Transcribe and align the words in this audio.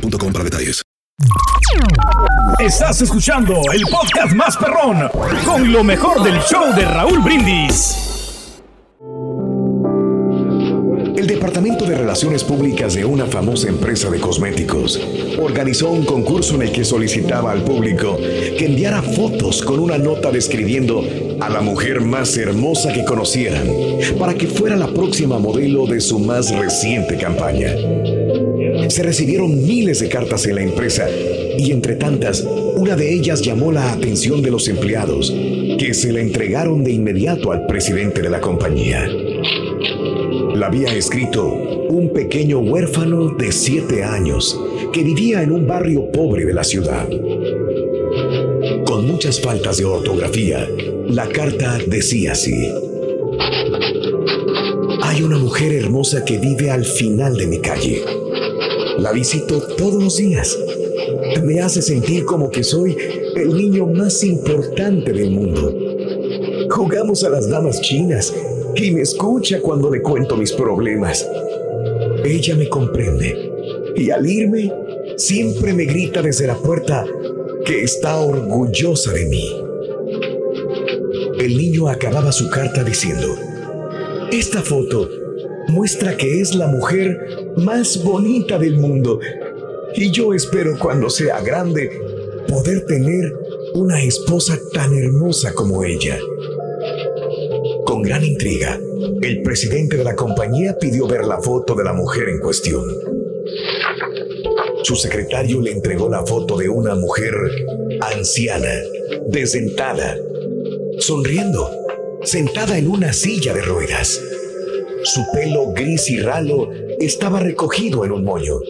para 0.00 0.44
detalles. 0.44 0.82
Estás 2.60 3.02
escuchando 3.02 3.60
el 3.72 3.82
podcast 3.82 4.34
más 4.34 4.56
perrón 4.56 5.08
con 5.44 5.72
lo 5.72 5.82
mejor 5.82 6.22
del 6.22 6.38
show 6.42 6.72
de 6.74 6.84
Raúl 6.84 7.20
Brindis. 7.20 8.04
El 11.16 11.26
Departamento 11.26 11.84
de 11.84 11.96
Relaciones 11.96 12.44
Públicas 12.44 12.94
de 12.94 13.04
una 13.04 13.26
famosa 13.26 13.68
empresa 13.68 14.08
de 14.08 14.20
cosméticos 14.20 15.00
organizó 15.40 15.90
un 15.90 16.04
concurso 16.04 16.54
en 16.54 16.62
el 16.62 16.72
que 16.72 16.84
solicitaba 16.84 17.50
al 17.50 17.62
público 17.62 18.16
que 18.16 18.66
enviara 18.66 19.02
fotos 19.02 19.62
con 19.62 19.80
una 19.80 19.98
nota 19.98 20.30
describiendo 20.30 21.02
a 21.40 21.48
la 21.48 21.60
mujer 21.60 22.00
más 22.00 22.36
hermosa 22.36 22.92
que 22.92 23.04
conocieran 23.04 23.68
para 24.18 24.34
que 24.34 24.46
fuera 24.46 24.76
la 24.76 24.88
próxima 24.88 25.38
modelo 25.38 25.86
de 25.86 26.00
su 26.00 26.20
más 26.20 26.54
reciente 26.56 27.16
campaña. 27.18 27.74
Se 28.88 29.02
recibieron 29.02 29.66
miles 29.66 30.00
de 30.00 30.08
cartas 30.08 30.46
en 30.46 30.56
la 30.56 30.62
empresa 30.62 31.06
y 31.58 31.72
entre 31.72 31.96
tantas, 31.96 32.42
una 32.42 32.96
de 32.96 33.12
ellas 33.12 33.42
llamó 33.42 33.70
la 33.72 33.92
atención 33.92 34.42
de 34.42 34.50
los 34.50 34.68
empleados, 34.68 35.30
que 35.78 35.92
se 35.92 36.12
la 36.12 36.20
entregaron 36.20 36.84
de 36.84 36.92
inmediato 36.92 37.52
al 37.52 37.66
presidente 37.66 38.22
de 38.22 38.30
la 38.30 38.40
compañía. 38.40 39.06
La 40.54 40.66
había 40.66 40.94
escrito 40.94 41.46
un 41.88 42.12
pequeño 42.12 42.58
huérfano 42.60 43.28
de 43.28 43.52
siete 43.52 44.04
años 44.04 44.58
que 44.92 45.02
vivía 45.02 45.42
en 45.42 45.52
un 45.52 45.66
barrio 45.66 46.10
pobre 46.10 46.44
de 46.44 46.54
la 46.54 46.64
ciudad. 46.64 47.08
Con 48.86 49.06
muchas 49.06 49.40
faltas 49.40 49.76
de 49.76 49.84
ortografía, 49.84 50.68
la 51.08 51.28
carta 51.28 51.78
decía 51.86 52.32
así. 52.32 52.72
Hay 55.02 55.22
una 55.22 55.38
mujer 55.38 55.72
hermosa 55.72 56.24
que 56.24 56.38
vive 56.38 56.70
al 56.70 56.84
final 56.84 57.36
de 57.36 57.46
mi 57.46 57.58
calle. 57.58 58.02
La 58.98 59.12
visito 59.12 59.60
todos 59.76 60.02
los 60.02 60.16
días. 60.16 60.58
Me 61.44 61.60
hace 61.60 61.80
sentir 61.80 62.24
como 62.24 62.50
que 62.50 62.64
soy 62.64 62.96
el 63.36 63.56
niño 63.56 63.86
más 63.86 64.24
importante 64.24 65.12
del 65.12 65.30
mundo. 65.30 65.72
Jugamos 66.68 67.22
a 67.22 67.30
las 67.30 67.48
damas 67.48 67.80
chinas 67.80 68.34
y 68.74 68.90
me 68.90 69.02
escucha 69.02 69.60
cuando 69.60 69.88
le 69.88 70.02
cuento 70.02 70.36
mis 70.36 70.52
problemas. 70.52 71.24
Ella 72.24 72.56
me 72.56 72.68
comprende 72.68 73.52
y 73.94 74.10
al 74.10 74.28
irme 74.28 74.72
siempre 75.16 75.72
me 75.72 75.84
grita 75.84 76.20
desde 76.20 76.48
la 76.48 76.56
puerta 76.56 77.06
que 77.64 77.84
está 77.84 78.16
orgullosa 78.16 79.12
de 79.12 79.26
mí. 79.26 79.62
El 81.38 81.56
niño 81.56 81.88
acababa 81.88 82.32
su 82.32 82.50
carta 82.50 82.82
diciendo, 82.82 83.28
esta 84.32 84.60
foto 84.60 85.08
muestra 85.68 86.16
que 86.16 86.40
es 86.40 86.54
la 86.54 86.66
mujer 86.66 87.52
más 87.56 88.02
bonita 88.02 88.58
del 88.58 88.76
mundo. 88.76 89.20
Y 89.94 90.10
yo 90.10 90.34
espero 90.34 90.78
cuando 90.78 91.10
sea 91.10 91.40
grande 91.40 91.90
poder 92.48 92.84
tener 92.86 93.32
una 93.74 94.02
esposa 94.02 94.58
tan 94.72 94.96
hermosa 94.96 95.52
como 95.52 95.84
ella. 95.84 96.18
Con 97.84 98.02
gran 98.02 98.24
intriga, 98.24 98.78
el 99.22 99.42
presidente 99.42 99.96
de 99.96 100.04
la 100.04 100.16
compañía 100.16 100.76
pidió 100.78 101.06
ver 101.06 101.24
la 101.24 101.40
foto 101.40 101.74
de 101.74 101.84
la 101.84 101.92
mujer 101.92 102.28
en 102.28 102.40
cuestión. 102.40 102.84
Su 104.82 104.96
secretario 104.96 105.60
le 105.60 105.72
entregó 105.72 106.08
la 106.08 106.24
foto 106.24 106.56
de 106.56 106.68
una 106.68 106.94
mujer 106.94 107.34
anciana, 108.00 108.72
desentada, 109.26 110.16
sonriendo, 110.98 111.70
sentada 112.22 112.78
en 112.78 112.88
una 112.88 113.12
silla 113.12 113.52
de 113.52 113.62
ruedas. 113.62 114.20
Su 115.08 115.24
pelo 115.32 115.72
gris 115.72 116.10
y 116.10 116.20
ralo 116.20 116.68
estaba 117.00 117.40
recogido 117.40 118.04
en 118.04 118.12
un 118.12 118.24
moño 118.24 118.60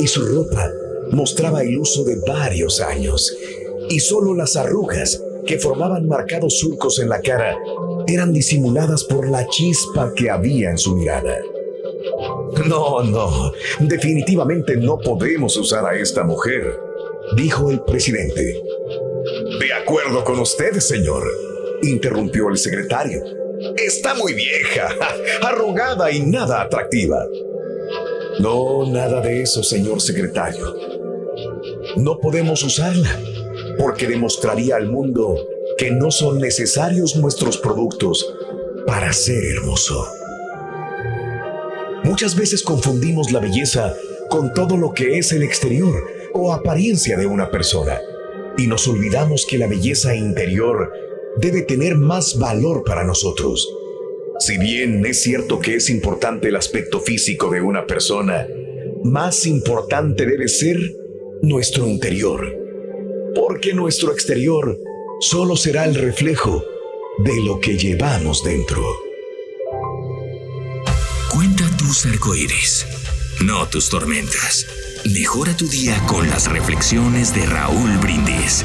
y 0.00 0.08
su 0.08 0.26
ropa 0.26 0.72
mostraba 1.12 1.62
el 1.62 1.78
uso 1.78 2.02
de 2.02 2.16
varios 2.26 2.80
años 2.80 3.32
y 3.88 4.00
solo 4.00 4.34
las 4.34 4.56
arrugas 4.56 5.22
que 5.46 5.60
formaban 5.60 6.08
marcados 6.08 6.58
surcos 6.58 6.98
en 6.98 7.08
la 7.08 7.20
cara 7.20 7.56
eran 8.08 8.32
disimuladas 8.32 9.04
por 9.04 9.28
la 9.28 9.46
chispa 9.46 10.12
que 10.16 10.30
había 10.30 10.70
en 10.70 10.78
su 10.78 10.96
mirada. 10.96 11.38
No, 12.66 13.04
no, 13.04 13.52
definitivamente 13.78 14.76
no 14.76 14.98
podemos 14.98 15.56
usar 15.56 15.86
a 15.86 15.96
esta 15.96 16.24
mujer, 16.24 16.76
dijo 17.36 17.70
el 17.70 17.82
presidente. 17.82 18.64
De 19.60 19.72
acuerdo 19.80 20.24
con 20.24 20.40
usted, 20.40 20.80
señor, 20.80 21.22
interrumpió 21.82 22.48
el 22.48 22.58
secretario. 22.58 23.37
Está 23.76 24.14
muy 24.14 24.34
vieja, 24.34 24.88
arrugada 25.42 26.10
y 26.10 26.20
nada 26.20 26.62
atractiva. 26.62 27.26
No, 28.40 28.86
nada 28.86 29.20
de 29.20 29.42
eso, 29.42 29.62
señor 29.62 30.00
secretario. 30.00 30.74
No 31.96 32.18
podemos 32.18 32.62
usarla 32.62 33.18
porque 33.78 34.06
demostraría 34.06 34.76
al 34.76 34.88
mundo 34.88 35.36
que 35.76 35.90
no 35.90 36.10
son 36.10 36.38
necesarios 36.38 37.16
nuestros 37.16 37.58
productos 37.58 38.34
para 38.86 39.12
ser 39.12 39.44
hermoso. 39.44 40.06
Muchas 42.04 42.36
veces 42.36 42.62
confundimos 42.62 43.32
la 43.32 43.40
belleza 43.40 43.94
con 44.30 44.52
todo 44.52 44.76
lo 44.76 44.92
que 44.92 45.18
es 45.18 45.32
el 45.32 45.42
exterior 45.42 46.02
o 46.32 46.52
apariencia 46.52 47.16
de 47.16 47.26
una 47.26 47.50
persona 47.50 48.00
y 48.56 48.66
nos 48.66 48.86
olvidamos 48.88 49.46
que 49.46 49.58
la 49.58 49.66
belleza 49.66 50.14
interior 50.14 50.92
debe 51.36 51.62
tener 51.62 51.96
más 51.96 52.38
valor 52.38 52.84
para 52.84 53.04
nosotros. 53.04 53.68
Si 54.40 54.58
bien 54.58 55.04
es 55.04 55.22
cierto 55.22 55.58
que 55.58 55.76
es 55.76 55.90
importante 55.90 56.48
el 56.48 56.56
aspecto 56.56 57.00
físico 57.00 57.50
de 57.50 57.60
una 57.60 57.86
persona, 57.86 58.46
más 59.04 59.46
importante 59.46 60.26
debe 60.26 60.48
ser 60.48 60.78
nuestro 61.42 61.86
interior, 61.86 62.46
porque 63.34 63.74
nuestro 63.74 64.12
exterior 64.12 64.78
solo 65.20 65.56
será 65.56 65.84
el 65.84 65.94
reflejo 65.94 66.64
de 67.24 67.40
lo 67.42 67.58
que 67.58 67.76
llevamos 67.76 68.44
dentro. 68.44 68.82
Cuenta 71.32 71.64
tus 71.76 72.06
arcoíris, 72.06 72.86
no 73.44 73.68
tus 73.68 73.88
tormentas. 73.88 74.66
Mejora 75.04 75.56
tu 75.56 75.68
día 75.68 76.00
con 76.06 76.28
las 76.28 76.50
reflexiones 76.50 77.34
de 77.34 77.46
Raúl 77.46 77.98
Brindis. 77.98 78.64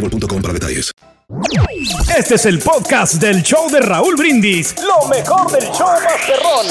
boostmobile.com 0.00 0.42
para 0.42 0.54
detalles. 0.54 0.92
Este 2.16 2.36
es 2.36 2.46
el 2.46 2.58
podcast 2.58 3.14
del 3.14 3.42
show 3.42 3.68
de 3.70 3.80
Raúl 3.80 4.16
Brindis. 4.16 4.74
Lo 4.82 5.08
mejor 5.08 5.50
del 5.50 5.64
show 5.72 5.88
Masterrón. 5.88 6.66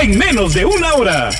En 0.00 0.18
menos 0.18 0.54
de 0.54 0.64
una 0.64 0.94
hora. 0.94 1.30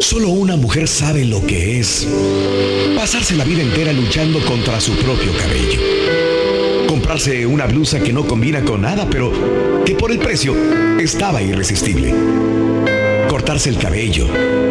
Solo 0.00 0.28
una 0.30 0.56
mujer 0.56 0.88
sabe 0.88 1.24
lo 1.24 1.44
que 1.46 1.80
es 1.80 2.06
pasarse 2.96 3.36
la 3.36 3.44
vida 3.44 3.62
entera 3.62 3.92
luchando 3.92 4.44
contra 4.44 4.80
su 4.80 4.96
propio 4.96 5.32
cabello. 5.38 5.95
Comprarse 7.06 7.46
una 7.46 7.66
blusa 7.66 8.00
que 8.00 8.12
no 8.12 8.26
combina 8.26 8.64
con 8.64 8.80
nada, 8.80 9.06
pero 9.08 9.30
que 9.84 9.94
por 9.94 10.10
el 10.10 10.18
precio 10.18 10.56
estaba 10.98 11.40
irresistible. 11.40 12.12
Cortarse 13.28 13.68
el 13.68 13.78
cabello, 13.78 14.26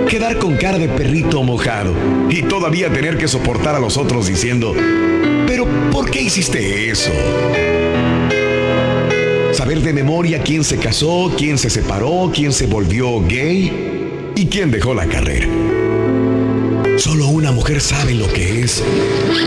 quedar 0.10 0.38
con 0.38 0.58
cara 0.58 0.78
de 0.78 0.90
perrito 0.90 1.44
mojado 1.44 1.94
y 2.30 2.44
todavía 2.44 2.92
tener 2.92 3.18
que 3.18 3.30
soportar 3.30 3.76
a 3.76 3.80
los 3.80 3.96
otros 3.96 4.28
diciendo, 4.28 4.76
pero 5.48 5.66
¿por 5.94 6.12
qué 6.12 6.24
hiciste 6.24 6.92
eso? 6.92 7.12
Saber 9.54 9.80
de 9.80 9.94
memoria 9.94 10.44
quién 10.44 10.66
se 10.66 10.76
casó, 10.76 11.32
quién 11.38 11.58
se 11.58 11.70
separó, 11.70 12.34
quién 12.36 12.52
se 12.52 12.68
volvió 12.68 13.26
gay 13.26 14.34
y 14.36 14.48
quién 14.48 14.72
dejó 14.72 14.94
la 14.94 15.06
carrera. 15.06 15.48
Solo 16.98 17.28
una 17.28 17.52
mujer 17.52 17.82
sabe 17.82 18.14
lo 18.14 18.28
que 18.32 18.62
es 18.62 18.82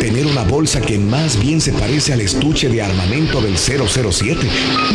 tener 0.01 0.27
una 0.27 0.43
bolsa 0.43 0.81
que 0.83 0.99
más 0.99 1.41
bien 1.41 1.61
se 1.61 1.73
parece 1.73 2.13
al 2.13 2.21
estuche 2.21 2.69
de 2.69 2.83
armamento 2.83 3.41
del 3.41 3.57
007, 3.57 4.47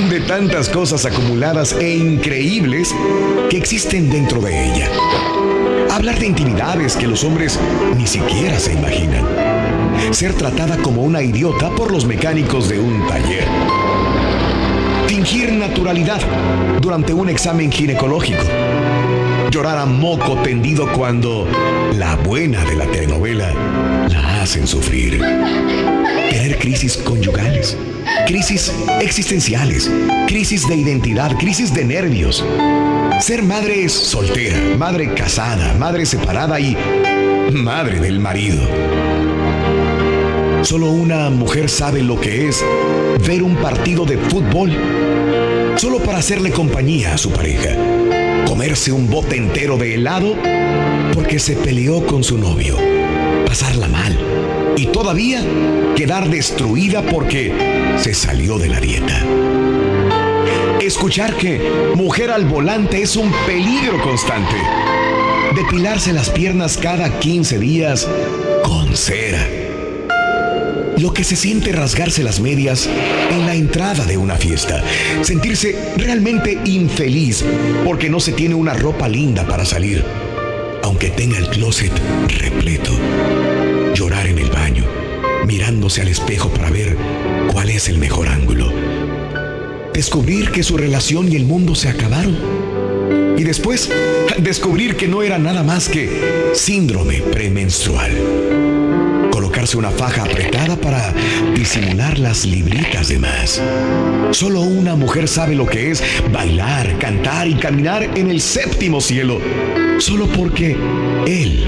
de 0.10 0.20
tantas 0.22 0.70
cosas 0.70 1.06
acumuladas 1.06 1.74
e 1.74 1.96
increíbles 1.96 2.94
que 3.50 3.58
existen 3.58 4.10
dentro 4.10 4.40
de 4.40 4.72
ella. 4.72 4.88
Hablar 5.92 6.20
de 6.20 6.28
intimidades 6.28 6.96
que 6.96 7.08
los 7.08 7.24
hombres 7.24 7.60
ni 7.98 8.06
siquiera 8.06 8.60
se 8.60 8.74
imaginan. 8.74 9.26
Ser 10.12 10.34
tratada 10.34 10.78
como 10.78 11.04
una 11.04 11.24
idiota 11.24 11.72
por 11.72 11.92
los 11.92 12.06
mecánicos 12.06 12.70
de 12.70 12.80
un 12.80 13.08
taller. 13.08 13.48
Fingir 15.08 15.52
naturalidad 15.54 16.22
durante 16.82 17.14
un 17.14 17.30
examen 17.30 17.72
ginecológico 17.72 18.44
llorar 19.54 19.78
a 19.78 19.86
moco 19.86 20.42
tendido 20.42 20.92
cuando 20.94 21.48
la 21.94 22.16
buena 22.16 22.66
de 22.66 22.76
la 22.76 22.88
telenovela 22.88 23.54
la 24.10 24.42
hacen 24.42 24.66
sufrir. 24.66 25.20
Tener 26.32 26.58
crisis 26.58 26.98
conyugales, 26.98 27.78
crisis 28.26 28.74
existenciales, 29.00 29.92
crisis 30.26 30.68
de 30.68 30.76
identidad, 30.76 31.38
crisis 31.38 31.72
de 31.72 31.86
nervios. 31.86 32.44
Ser 33.20 33.44
madre 33.44 33.88
soltera, 33.90 34.58
madre 34.76 35.14
casada, 35.14 35.76
madre 35.76 36.08
separada 36.08 36.60
y 36.60 36.76
madre 37.52 38.00
del 38.00 38.20
marido. 38.20 38.60
Solo 40.64 40.90
una 40.90 41.30
mujer 41.30 41.70
sabe 41.70 42.02
lo 42.02 42.20
que 42.20 42.48
es 42.48 42.66
ver 43.28 43.44
un 43.44 43.56
partido 43.58 44.04
de 44.04 44.18
fútbol 44.18 44.76
solo 45.76 46.00
para 46.00 46.18
hacerle 46.18 46.50
compañía 46.50 47.14
a 47.14 47.20
su 47.20 47.30
pareja 47.30 48.23
comerse 48.46 48.92
un 48.92 49.10
bote 49.10 49.38
entero 49.38 49.78
de 49.78 49.96
helado 49.96 50.36
porque 51.14 51.40
se 51.40 51.56
peleó 51.56 52.06
con 52.06 52.24
su 52.24 52.38
novio, 52.38 52.78
pasarla 53.46 53.88
mal 53.88 54.18
y 54.76 54.88
todavía 54.88 55.42
quedar 55.96 56.30
destruida 56.30 57.02
porque 57.04 57.54
se 57.98 58.14
salió 58.14 58.58
de 58.58 58.70
la 58.70 58.80
dieta. 58.80 59.26
Escuchar 60.82 61.36
que 61.36 61.94
mujer 61.96 62.32
al 62.32 62.46
volante 62.46 63.02
es 63.02 63.16
un 63.16 63.32
peligro 63.46 64.02
constante. 64.02 64.56
Depilarse 65.56 66.12
las 66.12 66.30
piernas 66.30 66.78
cada 66.78 67.20
15 67.20 67.60
días 67.60 68.08
con 68.64 68.96
cera 68.96 69.63
lo 70.98 71.14
que 71.14 71.24
se 71.24 71.36
siente 71.36 71.72
rasgarse 71.72 72.24
las 72.24 72.40
medias 72.40 72.88
en 73.32 73.46
la 73.46 73.56
entrada 73.56 74.06
de 74.06 74.18
una 74.18 74.36
fiesta, 74.36 74.84
sentirse 75.22 75.76
realmente 75.98 76.60
infeliz 76.66 77.44
porque 77.84 78.10
no 78.10 78.20
se 78.20 78.34
tiene 78.34 78.56
una 78.56 78.74
ropa 78.74 79.08
linda 79.08 79.48
para 79.48 79.66
salir, 79.66 80.04
aunque 80.84 81.10
tenga 81.10 81.38
el 81.38 81.48
closet 81.48 81.92
repleto, 82.28 82.92
llorar 83.96 84.28
en 84.28 84.40
el 84.40 84.50
baño, 84.50 84.86
mirándose 85.48 86.02
al 86.02 86.08
espejo 86.10 86.50
para 86.50 86.70
ver 86.70 86.96
cuál 87.52 87.70
es 87.70 87.90
el 87.90 87.98
mejor 87.98 88.28
ángulo, 88.28 88.72
descubrir 89.94 90.52
que 90.52 90.64
su 90.64 90.78
relación 90.78 91.32
y 91.32 91.36
el 91.36 91.46
mundo 91.46 91.76
se 91.76 91.90
acabaron. 91.90 92.38
Y 93.36 93.44
después, 93.44 93.90
descubrir 94.38 94.96
que 94.96 95.08
no 95.08 95.24
era 95.24 95.40
nada 95.40 95.64
más 95.64 95.90
que 95.90 96.52
síndrome 96.54 97.22
premenstrual 97.22 98.83
una 99.76 99.92
faja 99.92 100.24
apretada 100.24 100.76
para 100.76 101.14
disimular 101.56 102.20
las 102.20 102.44
libritas 102.44 103.08
de 103.08 103.18
más. 103.18 103.62
Solo 104.32 104.62
una 104.62 104.96
mujer 104.96 105.28
sabe 105.28 105.56
lo 105.56 105.66
que 105.66 105.90
es 105.92 106.04
bailar, 106.32 106.98
cantar 106.98 107.48
y 107.48 107.54
caminar 107.54 108.04
en 108.04 108.30
el 108.30 108.42
séptimo 108.42 109.00
cielo, 109.00 109.40
solo 110.00 110.28
porque 110.28 110.76
él 111.26 111.66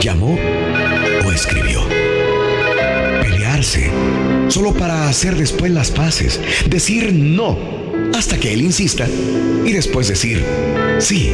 llamó 0.00 0.38
o 1.26 1.30
escribió. 1.30 1.82
Pelearse, 3.20 3.90
solo 4.48 4.72
para 4.72 5.08
hacer 5.08 5.36
después 5.36 5.70
las 5.70 5.90
paces, 5.90 6.40
decir 6.70 7.12
no 7.12 7.58
hasta 8.16 8.38
que 8.38 8.54
él 8.54 8.62
insista 8.62 9.06
y 9.66 9.72
después 9.72 10.08
decir 10.08 10.42
sí 10.98 11.30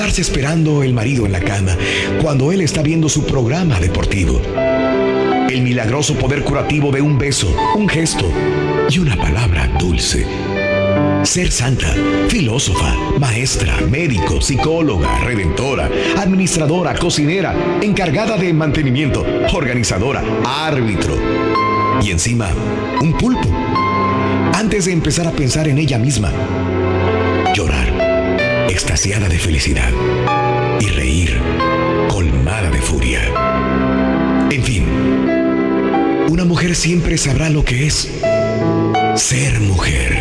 quedarse 0.00 0.22
esperando 0.22 0.82
el 0.82 0.94
marido 0.94 1.26
en 1.26 1.32
la 1.32 1.40
cama 1.40 1.76
cuando 2.22 2.52
él 2.52 2.62
está 2.62 2.80
viendo 2.80 3.06
su 3.10 3.26
programa 3.26 3.78
deportivo. 3.78 4.40
El 5.50 5.60
milagroso 5.60 6.14
poder 6.14 6.42
curativo 6.42 6.90
de 6.90 7.02
un 7.02 7.18
beso, 7.18 7.54
un 7.76 7.86
gesto 7.86 8.24
y 8.88 8.98
una 8.98 9.14
palabra 9.14 9.68
dulce. 9.78 10.24
Ser 11.22 11.52
santa, 11.52 11.94
filósofa, 12.28 12.96
maestra, 13.18 13.76
médico, 13.90 14.40
psicóloga, 14.40 15.18
redentora, 15.18 15.90
administradora, 16.16 16.94
cocinera, 16.94 17.54
encargada 17.82 18.38
de 18.38 18.54
mantenimiento, 18.54 19.26
organizadora, 19.52 20.24
árbitro. 20.46 21.14
Y 22.02 22.10
encima, 22.10 22.48
un 23.02 23.12
pulpo. 23.18 23.50
Antes 24.54 24.86
de 24.86 24.92
empezar 24.92 25.26
a 25.26 25.32
pensar 25.32 25.68
en 25.68 25.76
ella 25.76 25.98
misma, 25.98 26.32
llorar 27.54 27.99
extasiada 28.70 29.28
de 29.28 29.38
felicidad 29.38 29.90
y 30.80 30.86
reír 30.86 31.36
colmada 32.08 32.70
de 32.70 32.80
furia. 32.80 33.20
En 34.50 34.62
fin, 34.62 34.84
una 36.30 36.44
mujer 36.44 36.74
siempre 36.74 37.18
sabrá 37.18 37.50
lo 37.50 37.64
que 37.64 37.86
es 37.86 38.08
ser 39.16 39.60
mujer. 39.60 40.16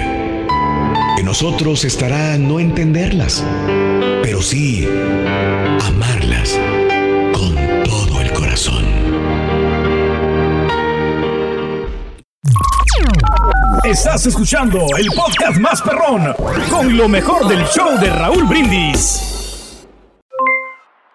En 1.18 1.26
nosotros 1.26 1.86
estará 1.86 2.38
no 2.38 2.60
entenderlas, 2.60 3.44
pero 4.24 4.42
sí 4.42 4.88
amarlas 5.82 6.60
con 7.34 7.56
todo 7.84 8.22
el 8.22 8.32
corazón. 8.34 9.39
Estás 13.90 14.24
escuchando 14.28 14.86
el 15.00 15.08
podcast 15.16 15.60
más 15.60 15.82
perrón 15.82 16.36
con 16.70 16.96
lo 16.96 17.08
mejor 17.08 17.48
del 17.48 17.66
show 17.66 17.98
de 17.98 18.12
Raúl 18.12 18.44
Brindis. 18.44 19.88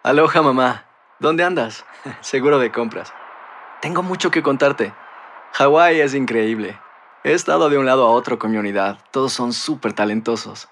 Aloha 0.03 0.43
mamá, 0.43 0.85
¿dónde 1.21 1.45
andas? 1.45 1.85
Seguro 2.21 2.59
de 2.59 2.73
compras. 2.73 3.15
Tengo 3.81 4.03
mucho 4.03 4.33
que 4.33 4.43
contarte. 4.43 4.93
Hawái 5.53 6.01
es 6.01 6.15
increíble. 6.15 6.77
He 7.23 7.33
estado 7.33 7.71
de 7.71 7.79
un 7.79 7.87
lado 7.87 8.09
a 8.09 8.11
otro 8.11 8.41
con 8.41 8.51
mi 8.51 8.57
unidad. 8.57 8.99
Todos 9.13 9.33
son 9.33 9.53
súper 9.53 9.93
talentosos. 9.93 10.69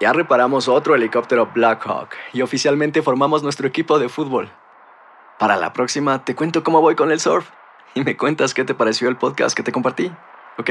Ya 0.00 0.12
reparamos 0.12 0.66
otro 0.66 0.96
helicóptero 0.96 1.52
Blackhawk 1.54 2.16
y 2.32 2.42
oficialmente 2.42 3.00
formamos 3.00 3.44
nuestro 3.44 3.68
equipo 3.68 4.00
de 4.00 4.08
fútbol. 4.08 4.50
Para 5.38 5.54
la 5.54 5.72
próxima 5.72 6.24
te 6.24 6.34
cuento 6.34 6.64
cómo 6.64 6.80
voy 6.80 6.96
con 6.96 7.12
el 7.12 7.20
surf 7.20 7.48
y 7.94 8.02
me 8.02 8.16
cuentas 8.16 8.54
qué 8.54 8.64
te 8.64 8.74
pareció 8.74 9.08
el 9.08 9.16
podcast 9.16 9.56
que 9.56 9.62
te 9.62 9.70
compartí. 9.70 10.10
¿ok? 10.58 10.70